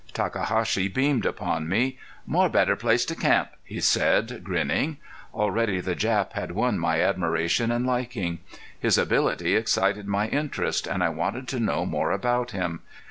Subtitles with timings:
[0.15, 4.97] Takahashi beamed upon me: "More better place to camp," he said, grinning.
[5.31, 8.39] Already the Jap had won my admiration and liking.
[8.79, 12.81] His ability excited my interest, and I wanted to know more about him.